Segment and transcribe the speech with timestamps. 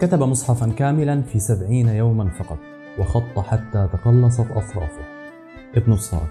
[0.00, 2.58] كتب مصحفا كاملا في سبعين يوما فقط
[2.98, 5.04] وخط حتى تقلصت أطرافه.
[5.74, 6.28] ابن الصارخ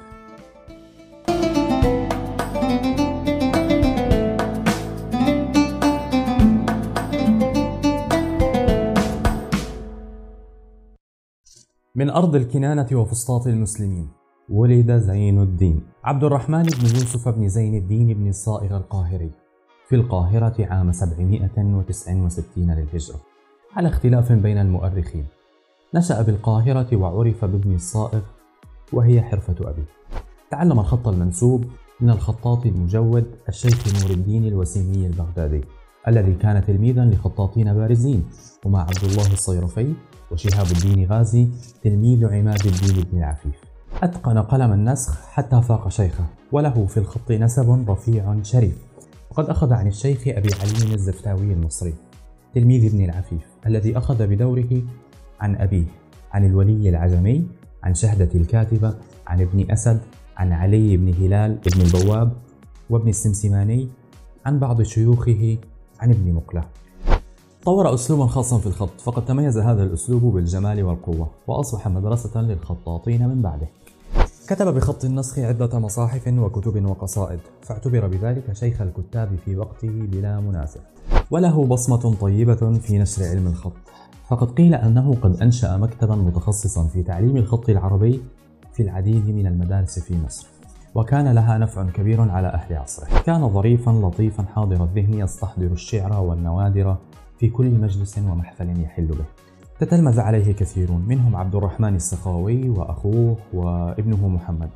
[11.96, 14.10] من أرض الكنانة وفسطاط المسلمين
[14.50, 15.84] ولد زين الدين.
[16.04, 19.32] عبد الرحمن بن يوسف بن زين الدين بن الصائغ القاهري
[19.90, 23.35] في القاهرة عام 769 للهجرة.
[23.76, 25.26] على اختلاف بين المؤرخين.
[25.94, 28.22] نشأ بالقاهرة وعرف بابن الصائغ
[28.94, 29.86] وهي حرفة أبيه
[30.52, 31.66] تعلم الخط المنسوب
[32.02, 35.62] من الخطاط المجود الشيخ نور الدين الوسيمي البغدادي
[36.08, 38.30] الذي كان تلميذا لخطاطين بارزين
[38.66, 39.94] هما عبد الله الصيرفي
[40.32, 41.48] وشهاب الدين غازي
[41.84, 43.62] تلميذ عماد الدين بن العفيف.
[44.04, 48.78] أتقن قلم النسخ حتى فاق شيخه وله في الخط نسب رفيع شريف.
[49.32, 51.94] وقد أخذ عن الشيخ أبي علي الزفتاوي المصري.
[52.56, 54.82] تلميذ ابن العفيف الذي أخذ بدوره
[55.40, 55.86] عن أبيه
[56.32, 57.48] عن الولي العجمي
[57.84, 58.96] عن شهدة الكاتبة
[59.28, 60.02] عن ابن أسد
[60.38, 62.32] عن علي بن هلال بن البواب
[62.90, 63.90] وابن السمسماني
[64.46, 65.58] عن بعض شيوخه
[66.00, 66.64] عن ابن مقلة.
[67.64, 73.42] طور أسلوبا خاصا في الخط فقد تميز هذا الأسلوب بالجمال والقوة وأصبح مدرسة للخطاطين من
[73.42, 73.68] بعده.
[74.48, 80.82] كتب بخط النسخ عدة مصاحف وكتب وقصائد فاعتبر بذلك شيخ الكتاب في وقته بلا منازع.
[81.32, 83.74] وله بصمة طيبة في نشر علم الخط.
[84.30, 88.22] فقد قيل أنه قد أنشأ مكتبا متخصصا في تعليم الخط العربي
[88.74, 90.48] في العديد من المدارس في مصر
[90.96, 93.08] وكان لها نفع كبير على أهل عصره.
[93.26, 96.98] كان ظريفا لطيفا حاضر الذهن يستحضر الشعر والنوادر
[97.40, 99.26] في كل مجلس ومحفل يحل به.
[99.80, 104.70] تتلمذ عليه كثيرون منهم عبد الرحمن السخاوي وأخوه وابنه محمد.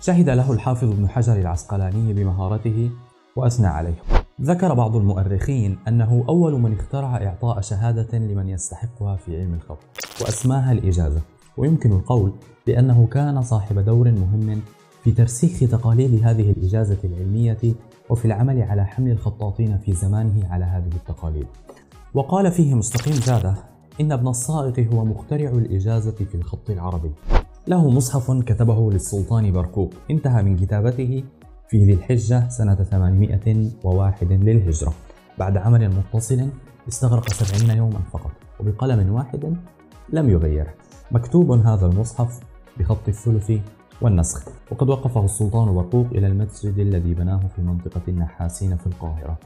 [0.00, 2.90] شهد له الحافظ ابن حجر العسقلاني بمهارته
[3.36, 4.23] وأثنى عليه.
[4.42, 9.78] ذكر بعض المؤرخين أنه أول من اخترع إعطاء شهادة لمن يستحقها في علم الخط
[10.20, 11.20] وأسماها الإجازة.
[11.56, 12.32] ويمكن القول
[12.66, 14.60] بأنه كان صاحب دور مهم
[15.04, 17.58] في ترسيخ تقاليد هذه الإجازة العلمية
[18.10, 21.46] وفي العمل على حمل الخطاطين في زمانه على هذه التقاليد.
[22.14, 23.54] وقال فيه مستقيم زاده
[24.00, 27.10] إن ابن الصائغ هو مخترع الإجازة في الخط العربي.
[27.68, 31.24] له مصحف كتبه للسلطان برقوق انتهى من كتابته
[31.74, 34.92] في ذي الحجة سنة 801 للهجرة.
[35.38, 36.48] بعد عمل متصل
[36.88, 38.30] استغرق 70 يوما فقط
[38.60, 39.56] وبقلم واحد
[40.12, 40.74] لم يغيره.
[41.10, 42.40] مكتوب هذا المصحف
[42.78, 43.52] بخط الثلث
[44.02, 49.38] والنسخ وقد وقفه السلطان برقوق إلى المسجد الذي بناه في منطقة النحاسين في القاهرة.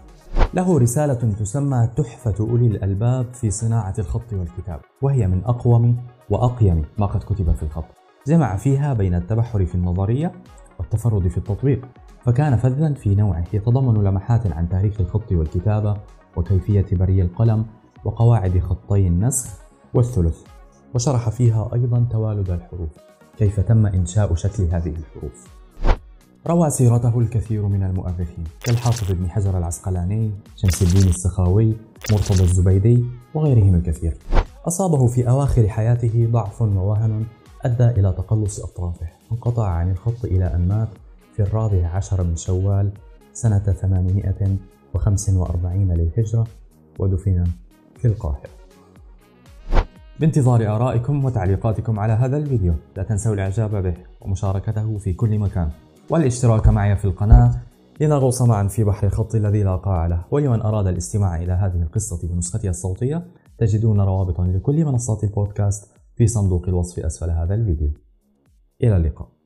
[0.55, 5.97] له رسالة تسمى تحفة أولي الألباب في صناعة الخط والكتاب وهي من أقوم
[6.31, 7.85] وأقيم ما قد كتب في الخط.
[8.27, 10.33] جمع فيها بين التبحر في النظرية
[10.79, 11.89] والتفرد في التطبيق.
[12.29, 15.97] فكان فذا في نوعه يتضمن لمحات عن تاريخ الخط والكتابة
[16.37, 17.67] وكيفية بري القلم
[18.05, 19.49] وقواعد خطي النسخ
[19.95, 20.43] والثلث
[20.95, 22.91] وشرح فيها أيضا توالد الحروف
[23.39, 25.47] كيف تم إنشاء شكل هذه الحروف.
[26.47, 31.77] روى سيرته الكثير من المؤرخين كالحافظ ابن حجر العسقلاني شمس الدين السخاوي
[32.13, 34.17] مرتضى الزبيدي وغيرهم الكثير.
[34.67, 37.27] أصابه في أواخر حياته ضعف ووهن
[37.65, 40.89] أدى إلى تقلص أطرافه انقطع عن الخط إلى أن مات
[41.39, 42.93] في الرابع عشر من شوال
[43.33, 46.47] سنة 845 للهجرة
[46.99, 47.45] ودفن
[47.97, 48.51] في القاهرة.
[50.21, 52.75] بانتظار آرائكم وتعليقاتكم على هذا الفيديو.
[52.97, 55.71] لا تنسوا الإعجاب به ومشاركته في كل مكان.
[56.11, 57.61] والاشتراك معي في القناة
[58.01, 60.25] لنغوص معا في بحر الخط الذي لا قاع له.
[60.31, 63.27] ولمن أراد الاستماع إلى هذه القصة بنسختها الصوتية
[63.59, 67.91] تجدون روابط لكل منصات البودكاست في صندوق الوصف أسفل هذا الفيديو.
[68.83, 69.38] إلى اللقاء.